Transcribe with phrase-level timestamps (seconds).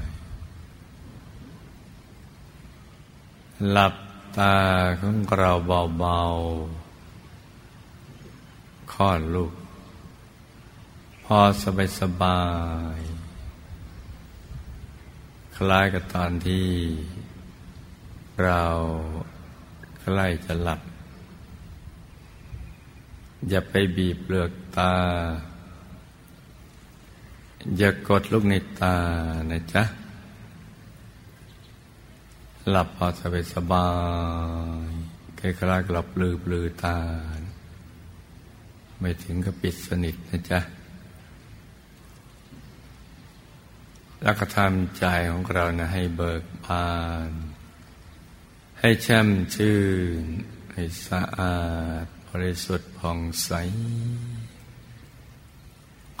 [3.69, 3.95] หลับ
[4.37, 4.57] ตา
[5.01, 5.51] ของเรา
[5.99, 9.53] เบาๆคลอดลูก
[11.23, 12.41] พอสบายสบา
[12.97, 12.99] ย
[15.55, 16.67] คล้ายกับตอนที่
[18.43, 18.63] เรา
[20.01, 20.81] ใกล้จะหลับ
[23.49, 24.93] อย่าไปบีบเปลือกตา
[27.77, 28.95] อย่ากดลูกในตา
[29.51, 29.83] นะจ๊ะ
[32.69, 33.89] หลับพอสบายสบา
[34.89, 34.91] ย
[35.39, 36.97] คล้ายๆหลับลือปลือตา
[38.99, 40.59] ไม่ถึงกับปิดสนิทนะจ๊ะ
[44.23, 46.91] แล้วก็ทำใจของเรานะให้เบิกบา
[47.29, 47.31] น
[48.79, 49.77] ให้แช่มชื่
[50.21, 50.23] น
[50.73, 51.59] ให้สะอา
[52.03, 53.51] ดบริสุทธิ์ผ่องใส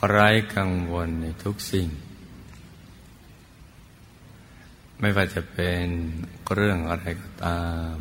[0.09, 1.89] ไร้กังวลในทุกสิ่ง
[5.03, 5.87] ไม่ว่าจะเป็น
[6.53, 7.63] เรื่องอะไรก็ตา
[7.93, 7.95] ม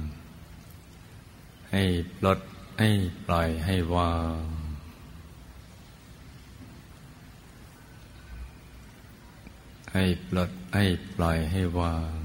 [1.71, 1.83] ให้
[2.17, 2.41] ปลด
[2.79, 2.91] ให้
[3.27, 4.43] ปล่อยให้วาง
[9.93, 12.17] ให้ปลดให้ปล่อยให้วาง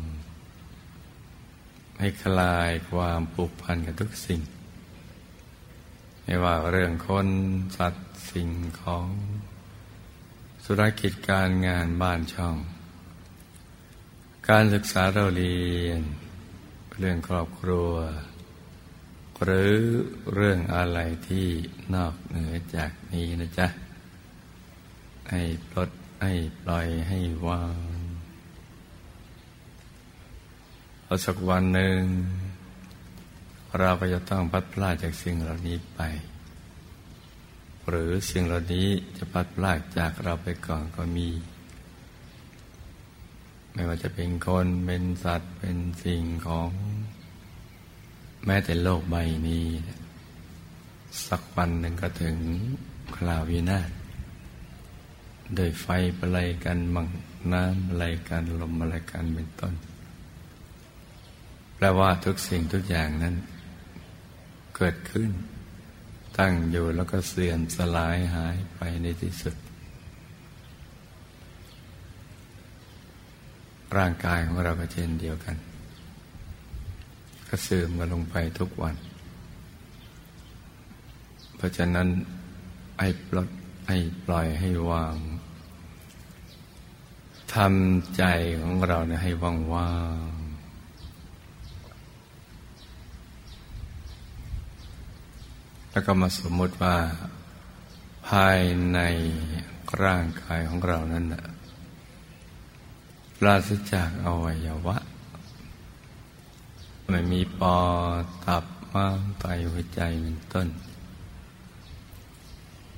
[2.00, 4.42] ให้คลายความผูกพันกับทุกสิ่ง
[6.24, 7.28] ไม่ว่าเรื่องคน
[7.78, 8.50] สัตว์สิ่ง
[8.82, 9.08] ของ
[10.66, 12.58] ธุรกิจการงานบ้านช่อง
[14.52, 16.02] การศึกษาเราเรียน
[17.00, 17.92] เรื่องครอบครัว
[19.44, 19.74] หรือ
[20.34, 21.48] เรื่องอะไรที่
[21.96, 23.68] นอกเหนือจากนี้นะจ๊ะ
[25.30, 25.90] ให้ปลด
[26.24, 27.78] ให้ปล่อยให้วาง
[31.06, 32.00] พอสักวันหนึ่ง
[33.80, 36.00] เราก็จะต้องพัดพลาดจากสิ่งเหล่านี้ไป
[37.90, 41.30] หรือสิ่งเหล่านี้จะพัดพลาดจากเราไปก่อนก็มี
[43.76, 46.70] ไม่ว่าจะเป็นคนเป็นสัตว์เป็นสิ่งของ
[48.46, 49.16] แม้แต่โลกใบ
[49.48, 49.66] นี้
[51.28, 52.36] สักวันหนึ่งก็ถึง
[53.16, 53.90] คลาวินาศ
[55.56, 55.86] โดยไฟ
[56.20, 57.08] อะไรกันมัง
[57.54, 59.74] น้ำอะไรกันลมอะไรกันเป็นต้น
[61.76, 63.36] แปลว่าทุกสิ่งทุกอย่างนั้น
[64.76, 65.32] เกิดขึ้น
[66.38, 69.56] ตั้งอยู่แล้วก็เสื่อมสลายหายไปในที่สุด
[73.98, 75.56] ร่างกายของเราก็เช่นเดียวกัน
[77.50, 78.96] ก็เสื่อมกันลงไปทุกวัน
[81.56, 82.08] เพราะฉะนั้น
[83.00, 83.50] ให้ปลด
[83.88, 85.16] ให้ปล่อยให้วาง
[87.56, 88.24] ทำใจ
[88.62, 89.94] ของเราเนี่ยให้ว่างว่า
[90.26, 90.30] ง
[95.92, 96.96] แล้วก็มาสมมติว่า
[98.30, 98.60] ภาย
[98.94, 99.00] ใน
[100.04, 101.44] ร่างกายของเรานั้นนะ
[103.40, 104.98] ปราศจากอวัยวะ
[107.10, 107.78] ไม่มีปอ
[108.46, 110.68] ตับม้ามไตหัวใจเป็นต้น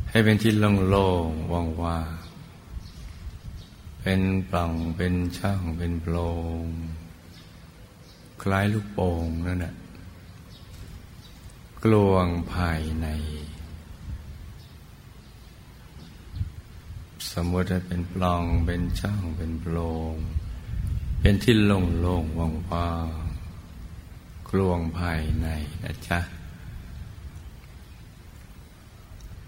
[0.10, 0.54] ให้เป็นที่
[0.90, 1.52] โล่งๆ
[1.84, 6.30] ว่างๆเป็นปล่องเป็นช่างเป็นโปร่
[6.64, 6.66] ง
[8.42, 9.74] คล้ายลูกโป่งนั่นแหละ
[11.84, 13.08] กลวงภายใน
[17.44, 20.16] มมติว่าเป็นปล่องเป็นช่องเป็นโปร่ง
[21.22, 23.10] เป็นที่โล่งโล่งว่างว่าง
[24.50, 25.48] กลวงภายใน
[25.84, 26.20] นะจ๊ะ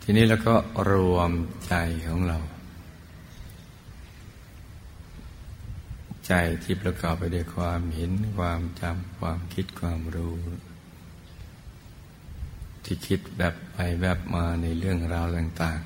[0.02, 0.56] ทีนี้แล้วก็
[0.90, 1.32] รวม
[1.68, 1.74] ใจ
[2.08, 2.40] ของเรา
[6.28, 6.34] ใจ
[6.64, 10.36] ที่ประกอบไปด้วยความเห็นความจำความคิดความรู้
[12.84, 15.80] ที่คิดแบบไปแบบมาในเรื่องราวต่าง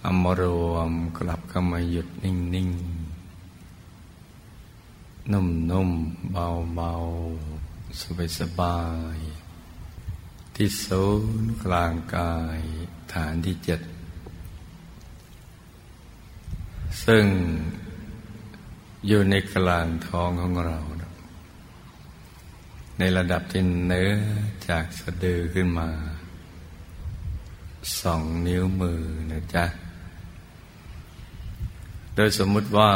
[0.00, 2.70] เอามารวมกลับเข้ามาหยุดนิ่งนิ่ง
[5.32, 5.90] นุ่มนุ่ม
[6.32, 6.92] เบาเบา
[8.00, 8.78] สบายสบา
[9.16, 9.18] ย
[10.54, 11.04] ที่ศู
[11.42, 12.60] นย์กลางกาย
[13.12, 13.80] ฐานที่เจ็ด
[17.04, 17.24] ซึ่ง
[19.06, 20.78] อยู่ในกลางท้องของเรา
[22.98, 24.10] ในระดับที่เนื้อ
[24.68, 25.88] จากสะดือขึ้นมา
[28.00, 29.00] สองนิ้วมือ
[29.30, 29.64] นะจ๊ะ
[32.18, 32.92] ดยสมมุติว่า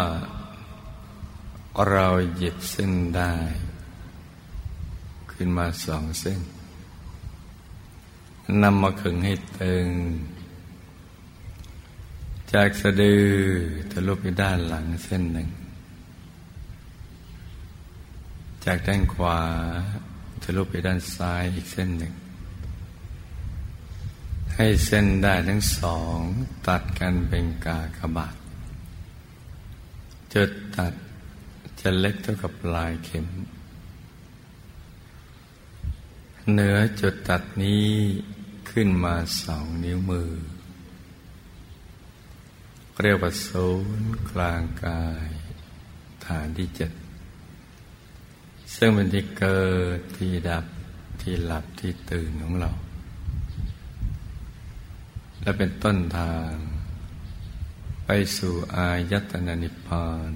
[1.90, 3.32] เราหยิบเส้นได้
[5.32, 6.40] ขึ้นมาสองเส้น
[8.62, 9.88] นำมาขึงให้ตึง
[12.52, 13.26] จากสะดือ
[13.90, 15.48] ทะลุไปด้านหลังเส้นหนึ่ง
[18.64, 19.40] จากด้านขวา
[20.42, 22.12] ทะลุไปด้านซ้ายอีกเส้นหนึ่ง
[24.56, 26.18] ให้เส้นได้ทั้งสอง
[26.66, 28.41] ตัดกันเป็นกากบาท
[30.34, 30.94] จุดตัด
[31.80, 33.26] จะเล็กเท่ากับปลายเข็ม
[36.52, 37.88] เหนือจุดตัดนี้
[38.70, 40.30] ขึ้นมาสองนิ้วมือ
[43.02, 43.68] เรียกว่าศู
[44.00, 45.26] นย์กลางกาย
[46.26, 46.92] ฐานที่เจ็ด
[48.76, 49.64] ซึ่งเป็นที่เกิ
[49.96, 50.64] ดที่ดับ
[51.22, 52.70] ที่หลับที่ตื่นของเรา
[55.42, 56.50] และเป็นต้นทาง
[58.36, 60.32] สู่อายตนะนิพพาน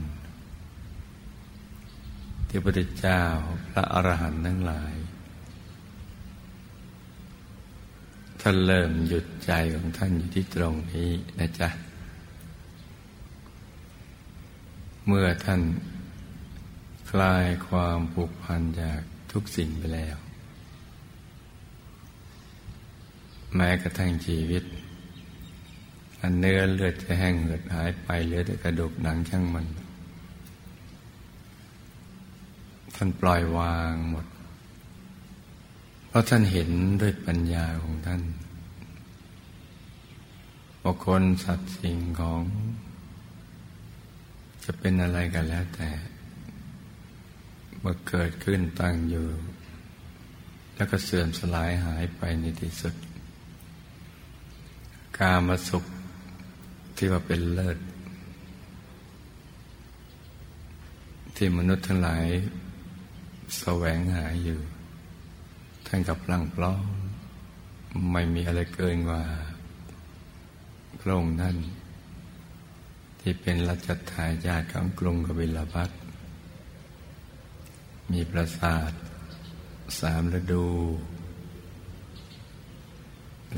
[2.49, 3.23] ที่พระพุทธเจ้า
[3.69, 4.95] พระอรหันต์ทั้งหลาย
[8.41, 11.69] ท่านเริ่มหยุดใจของท่านอยู่ที่ตรงนี้นะจ๊ะ
[15.07, 15.63] เมื่อท่าน
[17.11, 19.01] คลายความผูกพันจาก
[19.33, 20.17] ทุกสิ่งไปแล้ว
[23.57, 24.65] แม้กระทั่งชีวิต
[26.27, 29.67] อันเนื้อเลือดจะแห้งเหือดหายไปเหลือแต่กระดูกหนังช่างมัน
[32.95, 34.27] ท่านปล่อยวางหมด
[36.07, 36.71] เพราะท่านเห็น
[37.01, 38.23] ด้วยปัญญาของท่าน
[40.83, 42.43] บุคคลสัตว์สิ่งของ
[44.65, 45.91] จะเป็นอะไรกันแล้วแต่
[47.81, 49.27] เมื่อเกิดขึ้นตั้งอยู่
[50.75, 52.95] แล้วก็เสื่อมสลายหายไปในที่สุด
[55.19, 55.85] กามสุข
[56.97, 57.79] ที่ว่าเป็นเลิศ
[61.37, 62.27] ที่มนุษย์ทั้งหลาย
[63.59, 64.61] แสวงหาอยู่
[65.87, 66.83] ท่านกับลังปล้อง
[68.13, 69.23] ไม่มีอะไรเกินกว่า
[71.01, 71.57] พระองค์นั่น
[73.21, 75.91] ที่เป็นรัชทายาทของกรุงกบิลพัท
[78.13, 78.93] มีปราสาท
[80.01, 80.67] สามฤดู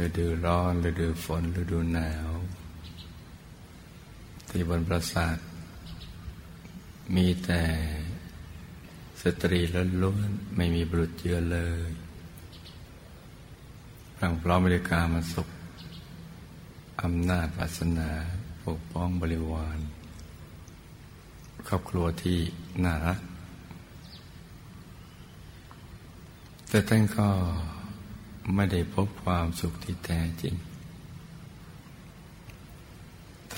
[0.05, 2.29] ฤดูร้อนฤดูฝนฤดูหนาว
[4.49, 5.37] ที่บนปราสาท
[7.15, 7.63] มีแต่
[9.21, 9.61] สตรี
[10.03, 11.59] ล้วนๆไม่มีบุรุษเยือเล
[11.89, 11.91] ย
[14.17, 15.49] พรังพร้อมบริการมาสุข
[17.03, 18.11] อำนาจวาสนา
[18.65, 19.79] ปกป้องบริวาร
[21.69, 22.39] ครอบครัวที่
[22.85, 23.21] น่ารัก
[26.69, 27.29] แต่ท่านก็
[28.55, 30.55] ไม่ได้พบความสุขที่แท้จริง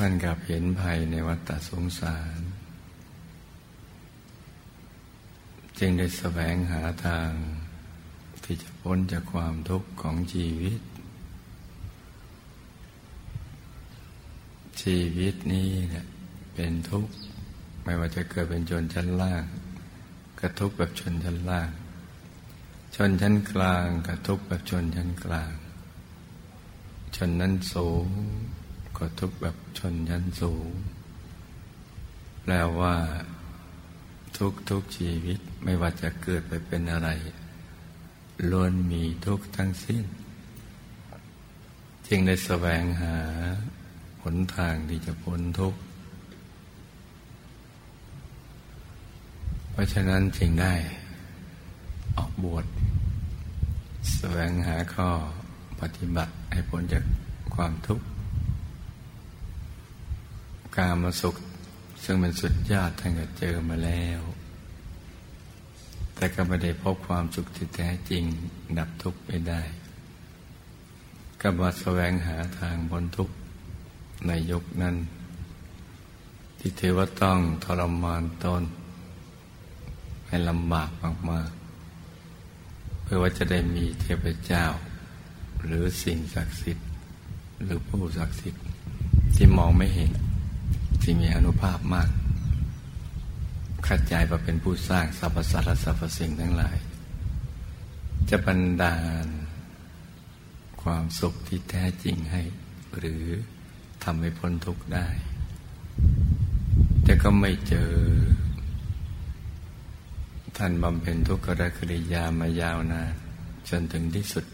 [0.03, 2.41] ท่านกับเห็นภัยในวัฏสงสาร
[5.79, 7.31] จึงได้แสวงหาทาง
[8.45, 10.81] ที่จะพ้นจากความทุกข์ของชีวิต
[14.83, 16.07] ชีวิตนี้เนี่ย
[16.55, 17.13] เป็นทุกข์
[17.85, 19.45] ไม่ว่าจะเกิดเป็นชนชั้นล่าง
[20.39, 21.71] ก็ทุกแบบชนชั้นล่าง
[22.97, 25.53] ชนชั้นกลางก็ทุกแบบชนชั้นกลาง
[27.17, 28.09] ชนนั้นสูง
[29.03, 30.71] ก็ทุกแบบชนชั้นสูง
[32.43, 32.95] แปลว่า
[34.39, 37.09] ทุกทุกชีวิตไม่ว่าจะเกิดไปเป็นอะไร
[38.51, 40.05] ล้วนมีทุกทั้งสิ้น
[42.07, 43.17] จึงได้แสวงหา
[44.23, 45.81] หนทางที่จะพ้นทุกข์
[49.71, 50.75] เพราะฉะนั้นจึงได้
[52.17, 52.67] ออกบวช
[54.15, 55.11] แสวงหาข้อ
[55.81, 57.05] ปฏิบัติให้พ้นจาก
[57.57, 58.07] ความทุกข์
[60.81, 61.37] การมาสุข
[62.05, 64.21] ซึ่งเป็นสุดยอดท่านก็เจอมาแล้ว
[66.15, 68.25] แต่ก็ไม่ได้พบความสุขที่แท้จริง
[68.79, 69.63] ดับทุกข์ไปได้
[71.41, 73.35] ก็มาแสวงหาทางบนทุกข์
[74.27, 74.97] ในยุคนั้น
[76.59, 78.63] ที่เทวต้องทรมานตน
[80.29, 80.91] ให้ลำบาก
[81.31, 84.65] มากๆเพื่อว่าจะได้มีเทพเจ้า
[85.65, 86.89] หรือสิ่งศักดิ์สิทธิ์
[87.63, 88.63] หรือผู้ศักดิ์สิทธิ์
[89.35, 90.13] ที่มองไม่เห็น
[91.03, 92.11] ที่มีอนุภาพมาก
[93.87, 96.77] ขัดใจมาเป็นผู้สร้างสรรพสัตว์และสรรพสิ่งทั้งหลาย
[98.31, 99.27] จะบันดาล
[100.83, 102.43] ความสุขที่แท้จริงให้
[102.99, 103.25] หรือ
[104.05, 105.09] ทำให้พ้นทุกข์ได้
[107.05, 107.93] แต่ก็ไม่เจอ
[110.57, 113.13] ท่านบำเพ็ญทุกขกริยามายาวนาน
[113.69, 114.45] จนถึงที่สุด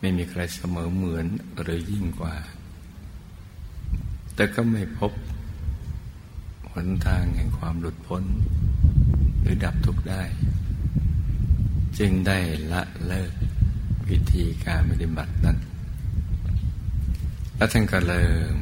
[0.00, 1.26] ไม่มีใครเสมอเหมือน
[1.60, 2.34] หรือยิ่งกว่า
[4.34, 5.12] แต่ก็ไม่พบ
[6.86, 8.24] นทางแห่งความหลุดพ้น
[9.40, 10.22] หรือดับทุกข์ได้
[11.98, 12.38] จึงได้
[12.72, 13.32] ละเลิก
[14.08, 15.58] วิธีการปฏิบัตินั้น
[17.56, 18.54] แล้วท่านก็เริ่ม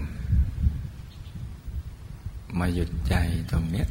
[2.59, 3.15] มาหยุดใจ
[3.51, 3.89] ตรงเนี้ย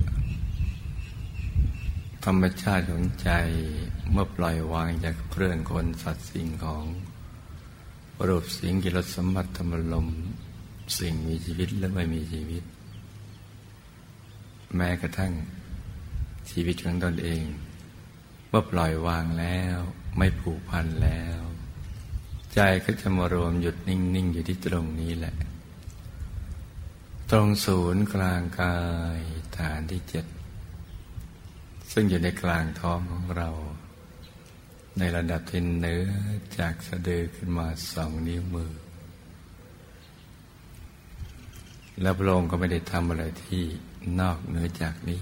[2.25, 3.32] ธรรมชาติของใจ
[4.12, 6.84] เมื่อปล่อยวางจากเครื่องคนสัตว์สิ่งของ
[8.27, 10.08] รูปสิ่งกิรสมบัติธรรมลม
[10.98, 12.63] สิ่งมีชีวิตและไม่มีชีวิต
[14.75, 15.34] แม้กระทั่ง
[16.50, 17.44] ชีวิตของตนเอง
[18.50, 19.77] เมื่อปล่อยวางแล้ว
[20.18, 21.39] ไม่ผูกพันแล้ว
[22.53, 25.36] ใจก็จะมารวมหยุดนิ่ง ๆ อยู่ที่ตรงนี้แหละ
[27.32, 28.77] ตรงศูนย์กลางกา
[29.18, 29.20] ย
[29.58, 30.25] ฐานที่เจ็ด
[31.92, 33.50] ซึ่งอยู่ในกลางท้องของเรา
[35.00, 36.06] ในระดับที่เนื้อ
[36.60, 38.74] จากสะดือขึ้นมาสองนิ้วมือ
[42.01, 43.63] แล้วพระองค์ก็ไม่ได้ทำอะไรที่
[44.19, 45.22] นอกเหนือจากนี้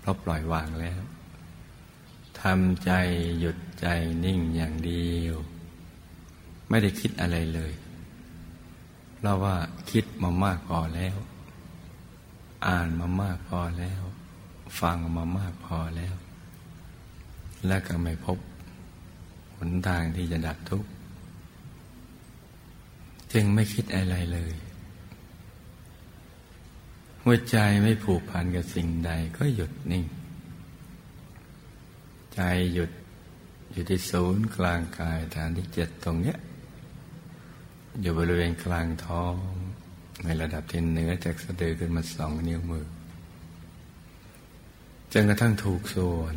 [0.00, 1.00] เพราะปล่อยวางแล้ว
[2.40, 2.90] ทำใจ
[3.40, 3.86] หยุดใจ
[4.24, 5.34] นิ่งอย่างเดียว
[6.68, 7.72] ไม่ได้คิดอะไรเลย
[9.16, 9.56] เพราะว่า
[9.90, 11.16] คิดมามากพอแล้ว
[12.66, 14.02] อ่านมามากพอแล้ว
[14.80, 16.14] ฟังมามากพอแล้ว
[17.66, 18.38] และก็ไม่พบ
[19.56, 20.88] หนทางที่จะดับทุกข์
[23.32, 24.54] จึงไม่คิดอะไรเลย
[27.22, 30.04] หัวใจไม่ผูกพันกับสิ่งใดก็หยุดนิ่ง
[32.34, 32.40] ใจ
[32.74, 32.90] หยุด
[33.72, 36.38] อยู่ที่ศูนย์กลางกายฐานที่เจ็ดตรงเนี้ย
[38.00, 39.34] อยู่บริเวณกลางท้อง
[40.24, 42.86] ในระดับที่เหนือจากสะดือขึ้นมาสองนิ้วมือ
[45.12, 46.36] จนกระทั่งถูกส่วน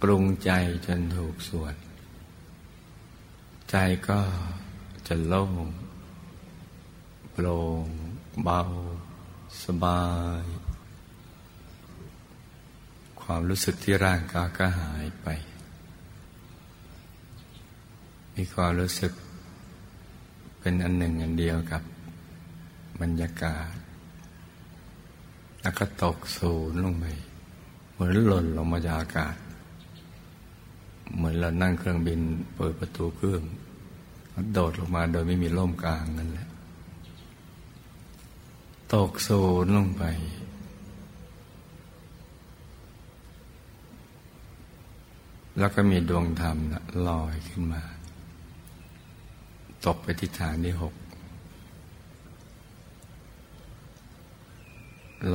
[0.00, 0.50] ปรุงใจ
[0.86, 1.74] จนถูกส่วน
[3.70, 3.76] ใจ
[4.08, 4.20] ก็
[5.06, 5.66] จะโล่ง
[7.40, 7.86] โปร่ง
[8.44, 8.60] เบา
[9.64, 10.04] สบา
[10.42, 10.44] ย
[13.22, 15.28] ความรู้สึกที่ร่างกายก็หายไป
[18.34, 19.12] มีความรู้สึก
[20.60, 21.82] เป็นอันหนึ่งอันเดียวกับ
[23.00, 23.72] บรรยากาศ
[25.62, 27.06] แล้วก็ตกศูนย์ลงไป
[27.92, 29.36] เหมือนหล่นลงมาจากอากาศ
[31.16, 32.20] เหมือนเรานั่งเครื่องบิน
[32.56, 33.42] เปิดประตูเครื่อง
[34.52, 36.47] โดดลงมาโดยไม่มีร่มกลางนั่นแหละ
[38.94, 40.04] ตกศูนย์ลงไป
[45.58, 47.82] แล้วก็มีดวงธรรมนะลอยขึ้นมา
[49.86, 50.94] ตกไปที่ฐานที่หก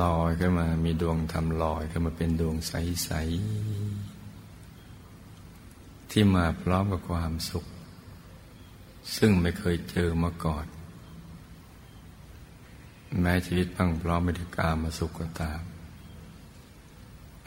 [0.02, 3.10] ลอยขึ้นมา มีดวงธรรมลอยขึ้นมาเป็นดวงใส
[4.40, 7.64] ๆ ที่มาพร้อมกับความสุข
[9.16, 10.66] ซึ่งไม่เคยเจอมาก่อน
[13.20, 15.60] แม้ชีวิตพังพร้อมไม่ได้กามาสุขก็ตาม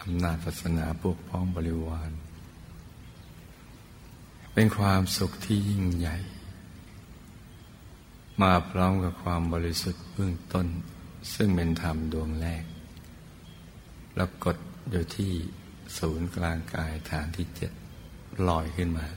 [0.01, 2.12] อำนาจศาสนาพวกพ้องบริวาร
[4.53, 6.17] เป็นความสุขที่ยิ่งใหญ่
[8.41, 10.67] มาพร้อมกับความบริสุทธิ์เบื้องต้น
[11.33, 12.63] ซึ่งเป็นธรรมดวงแรก
[14.15, 14.57] แล้วกด
[14.91, 15.31] อยู่ที่
[15.97, 17.71] ศูนย์กลางกายฐานที่เจ็ด
[18.47, 19.07] ลอยขึ้นมา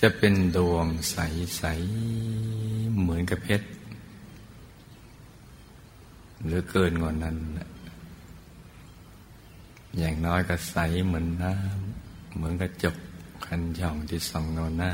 [0.00, 1.64] จะเป็นดวงใส
[2.30, 3.68] ๆ เหมือนกับเพชร
[6.44, 7.36] หรือเกินกว่านั้น
[9.98, 10.76] อย่างน้อยก็ใส
[11.06, 12.96] เหมือนน้ำเหมือนกระจก
[13.44, 14.92] คันย่องที่ส่องนอนหน้า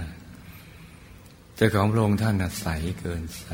[1.54, 2.66] เจ้าของพระองค์ท่านใส
[3.00, 3.48] เกินใส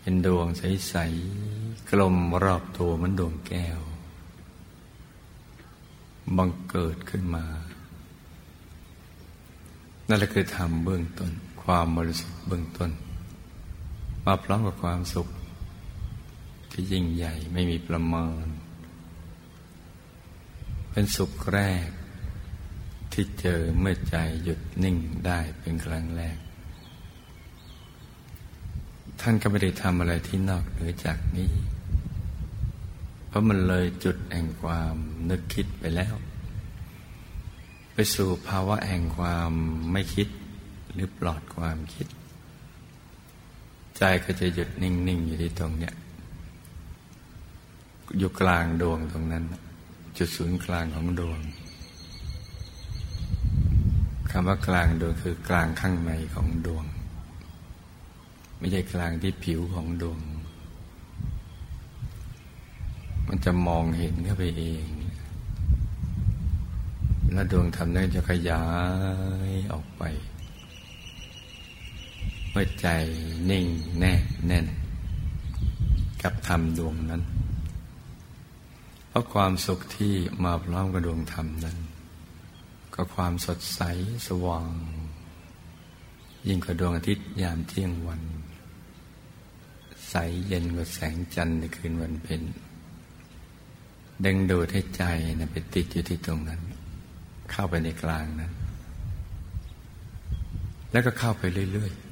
[0.00, 3.80] เป็นดวงใสๆกลมรอบตัวมันดวงแก้ว
[6.36, 7.44] บังเกิดขึ้นมา
[10.08, 11.32] นั่นแหละคือธรรมเบื้องต้น
[11.62, 12.90] ความบริสุทธิ์เบื้องต้น
[14.24, 15.28] มาพร้อมกับความสุข
[16.70, 18.44] ที่ยิ่งใหญ่ไม่มีประมาณ
[20.90, 21.88] เป็นสุขแรก
[23.12, 24.96] ที่เจอเมื่อใจหยุดนิ่ง
[25.26, 26.38] ได้เป็นครั้งแรก
[29.20, 31.52] ท่านก็ไม่ได้ทำอะไรที่นอกเหนือจากนี้
[33.28, 34.94] เพราะมันเลยจุดแห่งความ
[35.30, 36.14] นึกคิดไปแล้ว
[37.92, 39.52] ไปสู่ภาวะแห่งความ
[39.92, 40.28] ไม่คิด
[40.92, 42.06] หรือปลอดความคิด
[43.98, 45.94] ใจก็จะหยุดนิ่ง ๆ อยู่ที่ตรงเนี้ย
[48.18, 49.44] อยู่กลางดวงตรงนั้น
[50.16, 51.38] จุดศูนย์กลางของดวง
[54.30, 56.84] คำว่ากลางดวงคือกลางข้างในของดวง
[58.58, 60.20] ไม่ใช่กลางที่ผิวของดวง
[63.28, 64.86] มันจะมองเห็นเข้าไปเอง
[67.32, 68.64] แล้วดวงธรรมนั้นจะขยา
[69.48, 72.88] ยออกไปื่อใจ
[73.50, 73.66] นิ่ง
[73.98, 74.14] แน่
[74.46, 74.66] แน่น
[76.22, 77.22] กับธรรมดวงนั้น
[79.08, 81.76] เพราะความสุขที่มาพร้อมกับดวงธรรมนั้น
[82.94, 83.80] ก็ความสดใส
[84.26, 84.66] สว่าง
[86.46, 88.22] ยิ่งกว่าดวงอาทิตย์ยามเที่ยงวัน
[90.10, 90.14] ใส
[90.46, 92.42] เย็นกว่าแสงจันทร์ในคืนวันเพ็ญ
[94.24, 95.02] ดึงดูดให้ใจ
[95.40, 96.60] นะไปติดอยู่ที่ตรงนั้น
[97.50, 98.52] เข้าไปในกลางนั้น
[100.92, 102.07] แล้วก็เข้าไปเรื่อย ๆ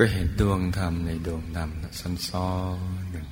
[0.00, 3.26] ก็เห็นดวงธรรมในดวงดำซ้อนๆหนึ่ง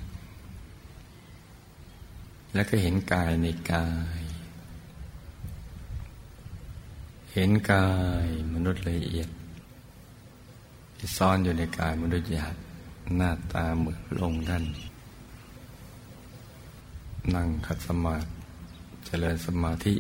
[2.55, 4.21] แล้วก็เห็นกายในกาย
[7.33, 7.89] เห็นกา
[8.25, 9.29] ยมนุษย์ละเอียด
[10.97, 12.57] ที่ซ่อนอยู่ในกายมนุษย์หยาบ
[13.17, 14.65] หน้าตาเหมือนลงท่าน
[17.35, 18.29] นั่งคัดสมาธิ
[19.07, 19.95] เจริญสมาธิ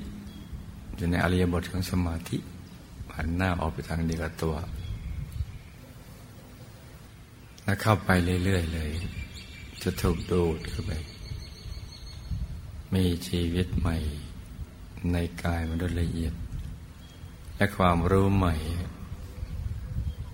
[0.96, 2.36] อยู่ในอริยบทของสมาธิ
[3.14, 4.56] หันหน้าออกไปทางเดียวกับตัว
[7.66, 8.10] แล้วเข้าไป
[8.44, 8.90] เรื่อย ๆ เลย
[9.82, 10.92] จะถูกดูดเข้าไป
[12.94, 13.96] มีชีวิตใหม่
[15.12, 16.34] ในกายมนุษย์ละเอียด
[17.56, 18.54] และความรู้ใหม่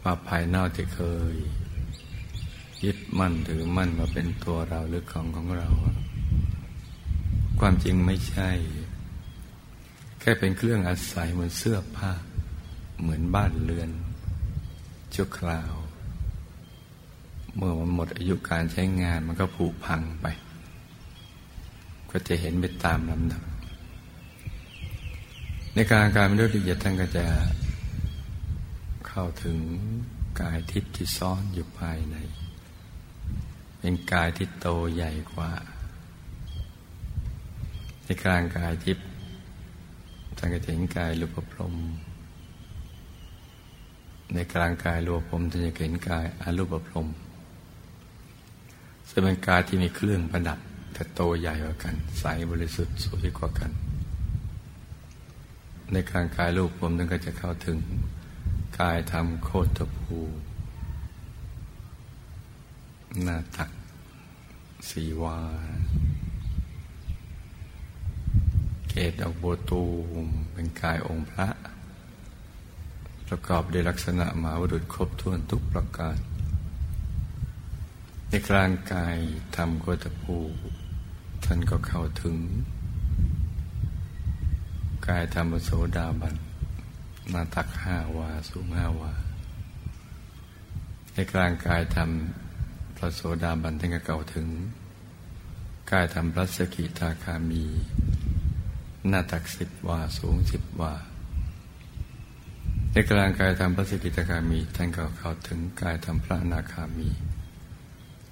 [0.02, 1.34] ว่าภายนอกที่เคย
[2.84, 5.68] ยึดมั่นถือมั่นมาเป็นตัวเราหรือของของเรา
[7.60, 8.50] ความจริงไม่ใช่
[10.20, 12.12] แค่เป็นเครื่องอาศัยเหมือนเสื้อผ้า
[13.00, 13.90] เหมือนบ้านเรือน
[15.14, 15.72] ชั่วคราว
[17.56, 20.26] เมื่อมันหมดอายุการใช้งานมันก็ผุพังไป
[22.10, 23.42] ก็จะเห็นไปตามลำดับ
[25.74, 27.26] ในการการไม่ด้วยละเอียดท่านก็จะ
[29.08, 29.58] เข้าถึง
[30.40, 32.16] กายทิพย์ที่ซ่อนอยู่ภายใน
[33.78, 35.50] เป็นกายที่โตใหญ่กว่า
[38.04, 39.06] ในกลางกายทิพย์
[40.36, 41.74] ท่านก็จะเห็นกายรูปพรม
[44.34, 47.06] ในกลางกายรูปพรมท่านจะเห็นกายอรูปพรม
[49.14, 50.58] ซึ่งเป็นกายที่มีเครื่องประดับ
[50.92, 53.70] แต่โตใหญ่กว่ากัน ใสบริสุทธิ์สวยกว่ากัน
[55.92, 57.78] ในกลางกายรูปพรมท่านก็จะเข้าถึง
[58.80, 60.18] กายธรรมโคตรภู
[63.22, 63.70] หน้าตัก
[64.88, 65.38] สีวา
[68.88, 69.82] เกตดอกบัวตู
[70.26, 71.48] ม เป็นกายองค์พระ
[73.28, 76.16] ประกอบด้วยลักษณะมหาวดุดครบถ้วนทุกประการ
[78.34, 79.18] ในกลางกาย
[79.56, 80.36] ทำโกตภู
[81.44, 82.36] ท่านก็เข้าถึง
[85.08, 86.34] กายธรรมโสดาบัน
[87.30, 89.12] หน้าตักห้าวาสูงห้าวา
[91.12, 92.10] ในกลางกายธรรม
[92.96, 94.46] พระโสดาบันท่านก็เข้าถึง
[95.92, 97.64] กายธรรมพระสกิทาคามี
[99.08, 100.94] หน้าตักสิบวาสูงสิบวา
[102.92, 107.10] ในกลางกายธรรมพระสกิตาคามี ท่านก็เข้าถึงกายธรรมพระนาคามี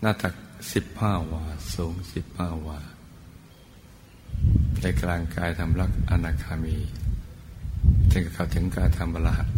[0.02, 0.34] หน้าตัก
[0.72, 2.80] สิบห้าวา สูงสิบห้าวา
[4.80, 6.76] ในกลางกายธรรมรักอนาคามี
[8.10, 9.48] ท่านก็เข้าถึงกายธรรมบรหัต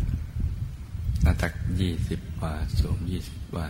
[1.22, 3.68] หน้าตักยี่สิบวา สูงยี่สิบวา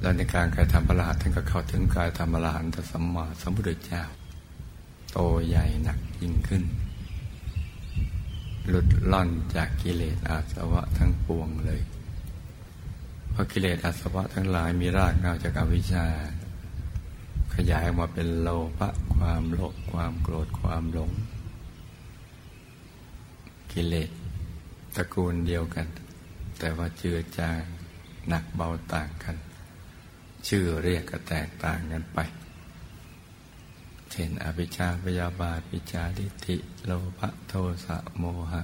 [0.00, 4.02] แล้วในการกายธรรมประหลาดท่านก็เข้าถึงกายธรรมประหลาดแต่สัมมาสัมพุทธเจ้า
[5.12, 6.62] โตใหญ่หนักยิ่งขึ้น
[8.68, 11.82] หลุดล่อนจากกิเลสอาสวะทั้งปวงเลย
[13.30, 16.06] เพราะกิเลสอาสวะทั้งหลายมีรากเงาจากอวิชชา
[17.54, 21.10] ขยายออกมาเป็นโลภะความโลภความโกรธความหลง
[23.72, 24.10] กิเลส
[24.96, 25.86] ตระกูลเดียวกัน
[26.58, 27.62] แต่ว่าเจือจาง
[28.28, 29.36] หนักเบาต่างกัน
[30.48, 32.18] ชื่อเรียกก็แตกต่างกันไป
[34.10, 38.62] เช่นอภิชาพยาบาทวิจาริธิโลภโทสะโมหะ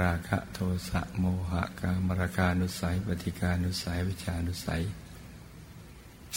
[0.00, 4.82] ราคะโทสะโมหะกามราคานุสัยปฏิการนุสัยวิชานุสัย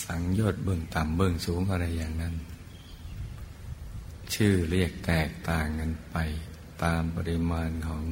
[0.05, 2.35] สังโยชน์เบื้องต่ำเบื้องสูงอะไรอย่างนั้น
[4.33, 6.17] ชื่อเรียกแตกต่างกันไป
[6.83, 8.05] ตามปริมาณของ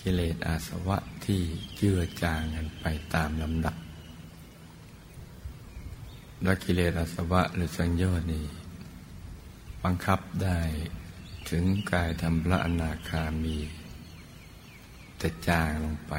[0.00, 1.42] กิเลสอาสวะที่
[1.76, 3.76] เจือจางกันไปตามลำดับ
[6.42, 8.44] และกิเลสอาสวะหรือสังโยชน์นี่
[9.84, 10.58] บังคับได้
[11.50, 13.56] ถึงกายธรรมพระอนาคามี
[15.20, 16.14] จะจางลงไป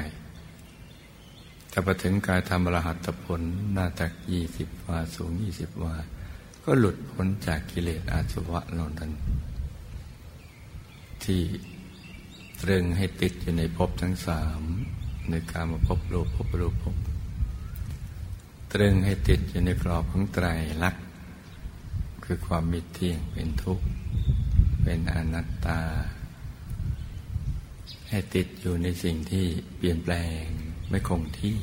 [1.72, 3.40] ถ้าไปถึงกายธรรมรหัตผล
[3.72, 5.94] หน้าตักยี่สิบวาสูงยี่สิบวา
[6.64, 9.10] ก็หลุดพ้นจากกิเลสอาสวะเหล่านั้น
[11.24, 11.42] ที่
[12.60, 14.62] ตรึงให้ติดอยู่ในภพทั้งสาม
[15.30, 16.96] ในการมาพบรูปพบรูปพบ
[18.72, 20.46] ตรึงให้ติดอยู่ในกรอบของไตร
[20.82, 21.04] ลักษณ์
[22.24, 23.84] คือความมิเที่ยงเป็นทุกข์
[24.82, 25.80] เป็นอนัตตา
[28.08, 30.44] ให้ติดอยู่ในสิ่งที่เปลี่ยนแปลง
[30.88, 31.58] ไม่คงที่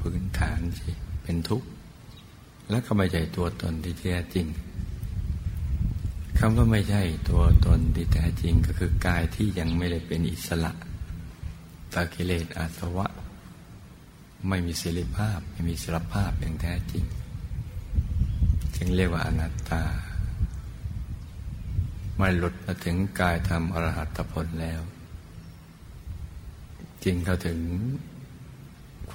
[0.00, 0.90] พื้นฐานสิ
[1.22, 1.68] เป็นทุกข์
[2.70, 4.46] และก็ไม่ใช่ตัวตนที่แท้จริง
[6.38, 10.72] คำว่าไม่ใช่ตัวตนที่แท้จริงก็คือกายที่ยังไม่ได้เป็นอิสระ
[11.92, 13.08] ตากิเลสอาสวะ
[14.48, 17.04] ไม่มีศิลิภาพ ไม่มีศิลภาพอย่างแท้จริง
[18.76, 19.84] จึงเรียกว่าอนัตตา
[22.16, 24.80] ไม่หลุดมาถึงกายธรรมอรหัตผลแล้ว
[27.04, 27.60] จึงเข้าถึง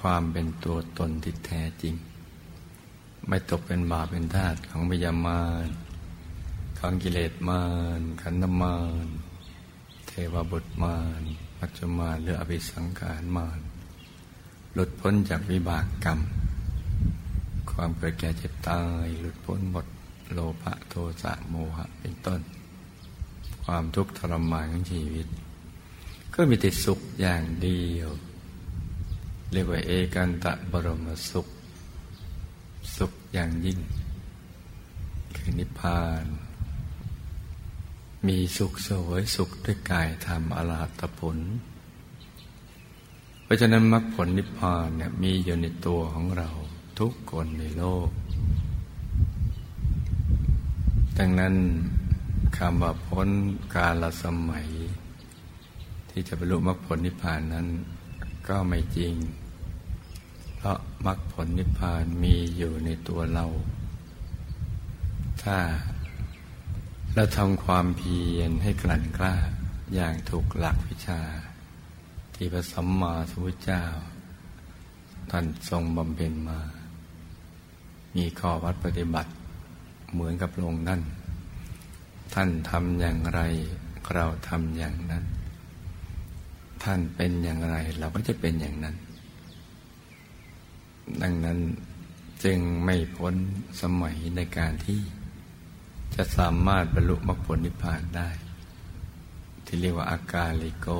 [0.06, 1.94] วามเป็นตัวตนที่แท้จริง
[3.28, 5.68] ไม่ตกเป็นบาปเป็นทาสของพยามาร
[6.78, 7.64] ของกิเลสมา
[7.98, 9.06] รขันธมาร
[10.06, 11.22] เทวบุตรมาร
[11.60, 13.60] ปัจจุมารหรืออภิสังขารมาร
[14.74, 16.18] หลุดพ้นจากวิบากกรรม
[17.70, 19.86] ความเกิดแก่เจ็บตาย หลุดพ้นหมด
[20.32, 22.40] โลภะโทสะโมหะเป็นต้น
[23.64, 25.26] ความทุกข์ทรมานของชีวิต
[26.34, 28.08] ก็มีแต่สุขอย่างเดียว
[29.52, 31.46] เรียกว่าเอกันตะบรมสุข
[32.96, 33.78] สุขอย่างยิ่ง
[35.36, 36.24] คือนิพพาน
[38.26, 41.38] มีสุขสวยสุขด้วยกายธรรมอรหัตผล
[43.52, 46.48] ราะฉะนั้นมรรคผลนิพพานเนี่ยมีอยู่ในตัวของเรา
[47.00, 48.08] ทุกคนในโลก
[51.18, 51.54] ดังนั้น
[52.58, 53.28] คำว่าพ้น
[53.74, 54.68] กาลสมัย
[56.10, 57.66] ที่จะบรรลุมรรคผลนิพพานนั้น
[58.48, 59.14] ก็ไม่จริง
[60.56, 63.46] เพราะมรรคผลนิพพานมีอยู่ในตัวเรา
[65.42, 65.58] ถ้า
[67.14, 69.34] เราทำความเพียรให้กลั่นกล้า
[69.94, 71.20] อย่างถูกหลักวิชา
[72.42, 73.82] ที่พระสัมมาสัมพุทธเจ้า
[75.30, 76.58] ท่านทรงบำเพ็ญมา
[78.16, 79.30] มีข้อวัดปฏิบัติ
[80.12, 81.00] เหมือนกับลงนั่น
[82.34, 83.40] ท่านทำอย่างไร
[84.14, 85.24] เราทำอย่างนั้น
[86.82, 88.96] ท่านเป็นอย่างไรเราก็จะเป็นอย่างนั้น
[91.22, 91.58] ดังนั้น
[92.44, 93.34] จึงไม่พ้น
[93.82, 95.00] สมัยในการที่
[96.14, 98.30] จะสามารถบรรลุมรรคผลนิพพานได้
[99.66, 100.90] ที่เรียกว่าอาการลิโก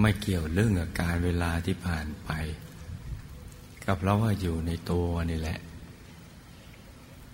[0.00, 2.30] ไม่เกี่ยวเรื่องอาการเวลาที่ผ่านไป
[3.82, 5.58] ก็เพราะว่าอยู่ในตัวนี่แหละ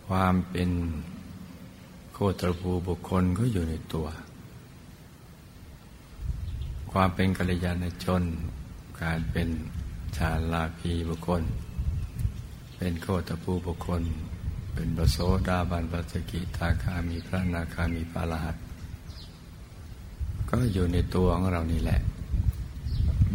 [0.09, 0.71] ความเป็น
[2.13, 4.07] โคตรภูบุคคลก็อยู่ในตัว
[6.93, 8.23] ความเป็นกัลยาณชน
[9.03, 9.49] การเป็น
[10.17, 11.43] ชาลาภีบุคคล
[12.77, 14.03] เป็นโคตรภูบุคคล
[14.75, 18.57] เป็นบโสดาบันปัสกิทาคามีพระนาคามีปาลหัต
[20.49, 22.01] ก็อยู่ในตัวของเรานี่แหละ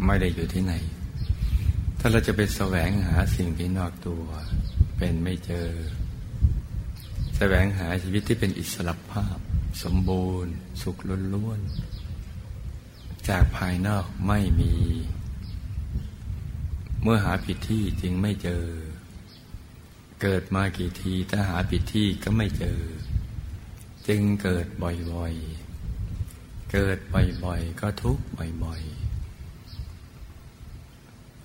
[0.05, 0.73] ไม่ได้อยู่ที่ไหน
[1.99, 4.23] ถ้าเราจะไปแสวงหาสิ่งที่นอกตัว
[4.97, 5.69] เป็นไม่เจอ
[7.37, 9.37] แสวงหาชีวิตที่เป็นอิสระภาพ
[9.83, 10.97] สมบูรณ์ สุข
[11.33, 14.73] ล้วนๆ จากภายนอกไม่มี
[17.01, 18.63] เมื่อหาผิดที่จึงไม่เจอ
[20.21, 22.79] เกิดมากี่ทีถ้าหาผิดที่ก็ไม่เจอ
[24.07, 28.23] จึงเกิดบ่อยๆเกิดบ่อยๆ ก็ทุกข์
[28.63, 29.06] บ่อยๆ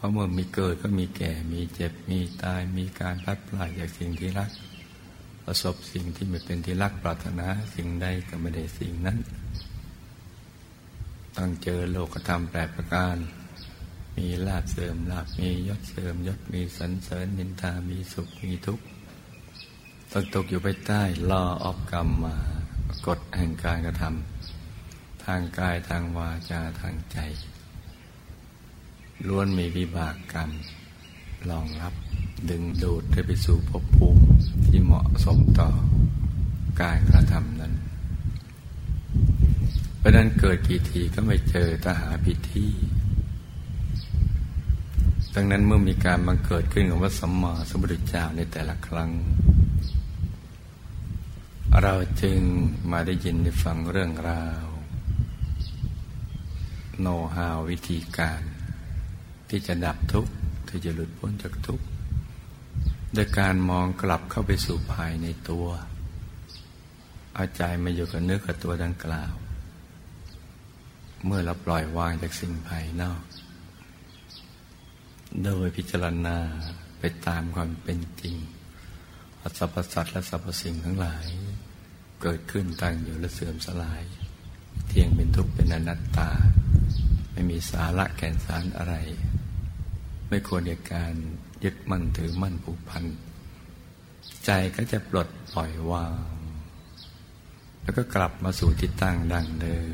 [0.03, 4.51] ราะเมื่อมีเกิดก็มีแก่ มีเจ็บ มีตาย มีการพัดพลาดจากสิ่งที่รัก
[5.45, 9.19] ประสบสิ่งที่ไม่เป็นที่รักปรารถนา สิ่งใดก็ไม่ได้สิ่งนั้น
[11.37, 13.17] ต้องเจอโลกธรรมแปรประการ
[14.17, 18.85] มีลาบเสริมลาบ มียศเสริมยศ มีสันเสริญนินทา มีสุข มีทุกข์
[20.13, 22.37] ตกตกอยู่ไปใต้ล่อออกกรรมมา
[23.07, 27.19] กฎแห่งการกระทำทางกายทางวาจาทางใจ
[29.29, 30.51] ล้วนมีวิบากกรรม
[31.51, 31.95] รองรับ
[32.51, 34.25] ดึงดูดให้ไปสู่ภพภูมิ
[34.67, 35.71] ที่เหมาะสมต่อ
[36.83, 37.75] การกระทำนั้น
[39.99, 42.73] เพราะนั้นเกิดกี่ทีก็ไม่เจอทหาผิดที่
[45.35, 49.11] ดังนั้นเมื่อมีการบังเกิดขึ้นของพระสัมมาสัมพุทธเจ้าในแต่ละครั้ง
[51.83, 52.41] เราจึง
[52.91, 54.65] มาได้ยินได้ฟังเรื่องราว
[57.01, 58.43] โนฮาววิธีการ
[59.55, 60.33] ที่จะดับทุกข์
[60.69, 61.87] ที่จะหลุดพ้นจากทุกข์
[63.15, 65.67] โดยการมองกลับเข้าไปสู่ภายในตัว
[67.35, 69.33] เอาใจมาอยู่กับเนื้อกับตัวดังกล่าว
[71.25, 73.23] เมื่อเราปล่อยวางจากสิ่งภายนอก
[75.45, 76.37] โดยพิจารณา
[76.99, 78.37] ไปตามความเป็นจริง
[79.59, 81.27] สรรพสัตว์และสรรพสิ่งทั้งหลาย
[82.23, 84.03] เกิดขึ้นตั้งอยู่และเสื่อมสลาย
[84.87, 86.31] เที่ยงเป็นทุกข์เป็นอนัตตา
[87.33, 88.97] ไม่มีสาระแก่นสารอะไร
[90.35, 91.15] ไม่ควรในการ
[91.65, 93.05] ยึดมั่นถือมั่นผูกพัน
[94.45, 96.15] ใจก็จะปลดปล่อยวาง
[97.83, 99.93] แล้วก็กลับมาสู่ที่ตั้งดังเดิม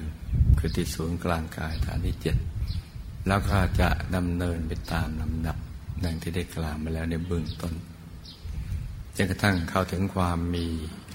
[0.59, 2.37] คือที่ศูนย์กลางกายฐานที่เจ็ด
[3.27, 5.57] แล้วก็จะดำเนินไปตามลำดับ
[6.05, 7.75] ดังที่ได้กล่าวมาแล้วในเบื้องต้น
[9.17, 10.67] จนกระทั่งเข้าถึงความมี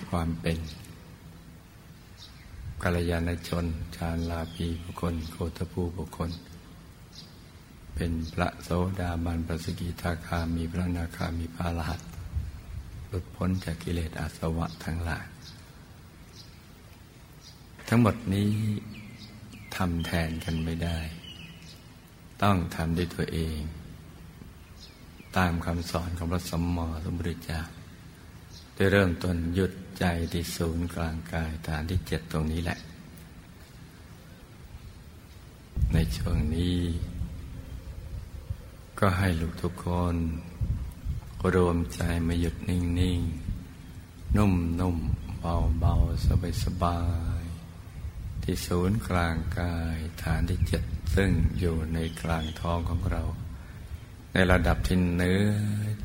[0.10, 0.58] ความเป็น
[2.84, 6.32] กัลยาณชน ชาลาภีบุคคล โคตภูบุคคล
[7.96, 12.02] เป็นพระโสดาบันปสกิทาคามีพระนาคามีพระรหัส
[13.08, 15.26] หลุดพ้นจากกิเลสอาสวะทั้งหลาย
[17.88, 18.50] ทั้งหมดนี้
[19.76, 20.98] ทำแทนกันไม่ได้
[22.44, 23.60] ต้องทำด้วยตัวเอง
[25.38, 27.60] ตามคำสอนของพระสมมอสมบุริจา
[28.76, 32.80] ได้เริ่มต้นหยุดใจที่ศูนย์กลางกายฐานที่เจ็ดตรงนี้แหละ
[35.94, 36.76] ในช่วงนี้
[39.00, 40.16] ก็ให้ลูกทุกคน
[41.56, 46.28] รวมใจมาหยุดนิ่งๆ นุ่มๆ เบาๆ
[46.64, 47.00] สบา
[47.42, 50.84] ยๆ ที่ศูนย์กลางกายฐานที่เจ็ด
[51.16, 51.30] ซึ่ง
[51.60, 53.24] อยู่ในกลางท้องของเรา
[54.34, 55.44] ในระดับที่เนื้อ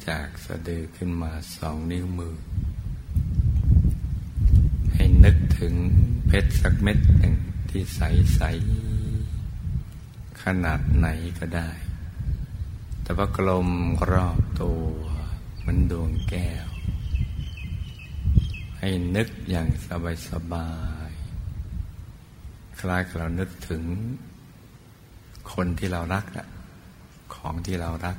[0.09, 2.37] จากสะดือขึ้นมาสองนิ้วมือ
[4.95, 5.75] ให้นึกถึง
[6.27, 7.35] เพชรสักเม็ดหนึ่ง
[7.71, 8.01] ที่ใส
[8.35, 8.43] ใส
[10.43, 11.71] ขนาดไหนก็ได้
[13.09, 13.69] แต่ว่ากลม
[14.11, 14.83] รอบตัว
[15.61, 16.69] เหมันดวงแก้ว
[18.79, 20.71] ให้นึกอย่างสบายสบา
[21.09, 21.11] ย
[22.81, 23.83] คล้ายกับเรานึกถึง
[25.53, 26.47] คนที่เรารักอะ
[27.35, 28.17] ของที่เรารัก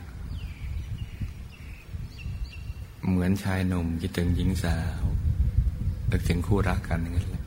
[3.08, 5.04] เหมือนชายหนุ่มคิดถึงหญิงสาว
[6.12, 7.44] นึกถึงคู่รักกันอย่างนั้นแหละ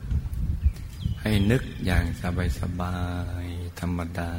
[1.21, 2.97] ให้นึกอย่างสบายสบา
[3.43, 3.45] ย
[3.79, 4.31] ธรรมดา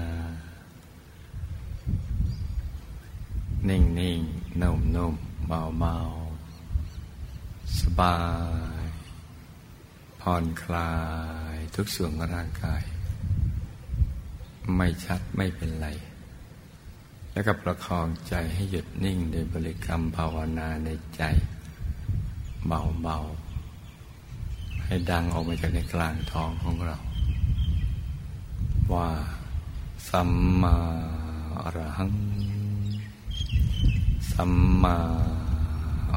[3.69, 4.21] นิ่งนิ่ง
[4.63, 5.15] นุ่มนุ่ม
[5.47, 5.97] เบาเบา
[7.79, 8.19] สบา
[8.83, 8.85] ย
[10.21, 10.93] ผ่อนคลา
[11.55, 12.83] ยทุกส่วนของร่างกาย
[14.77, 15.89] ไม่ชัดไม่เป็นไร
[17.33, 21.23] แล้วก็ประคองใจให้หยุดนิ่งโดยบริกรรมภาวนาในใจ
[22.67, 26.99] เบาๆ ให้ดังออกมาจากในกลางท้องของเรา
[28.93, 29.09] ว่า
[30.09, 30.31] สัม
[30.63, 30.77] มา
[31.61, 32.11] อรหัง
[34.39, 34.97] สัมมา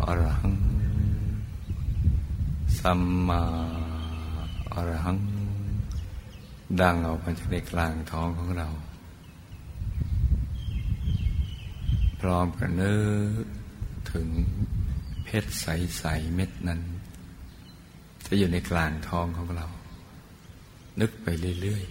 [0.06, 0.56] อรหัง
[2.80, 3.42] สัมมา
[4.74, 5.18] อรหัง
[6.82, 8.68] ดังออกมาจากในกลางท้องของเรา
[12.20, 12.96] พร้อมกับนึ
[13.42, 13.46] ก
[14.12, 14.28] ถึง
[15.24, 16.82] เพชรใส ๆ เม็ดนั้น
[18.26, 19.68] จะอยู่ในกลางท้องของเรา
[21.00, 21.28] นึกไป
[21.62, 21.84] เรื่อย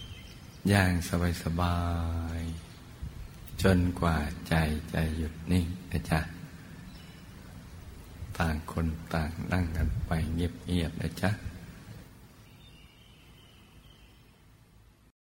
[0.00, 0.92] ๆ อย่าง
[1.42, 1.78] สบา
[2.38, 2.67] ย ๆ
[3.62, 4.16] จนกว่า
[4.48, 4.54] ใจ
[4.92, 6.20] จะหยุดนิ่งนะจ๊ะ
[8.38, 11.30] ต่างคนต่างนั่งกันไปเงียบๆนะจ๊ะ